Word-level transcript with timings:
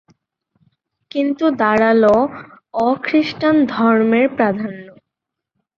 কিন্তু 1.11 1.45
দাঁড়াল 1.59 2.03
অ-খ্রীষ্টান 2.79 3.55
ধর্মের 3.65 4.27
প্রাধান্য। 4.35 4.87